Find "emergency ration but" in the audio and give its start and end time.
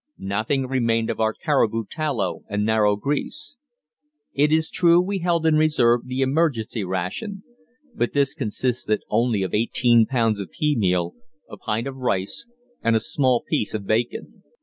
6.23-8.13